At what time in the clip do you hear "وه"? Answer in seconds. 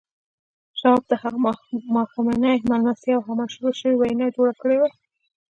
4.79-4.89